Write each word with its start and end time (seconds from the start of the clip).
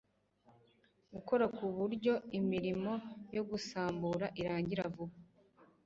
gukora 1.13 1.45
ku 1.55 1.65
buryo 1.77 2.13
imirimo 2.39 2.93
yo 3.35 3.43
gusambura 3.49 4.25
irangira 4.41 4.83
vuba 4.93 5.15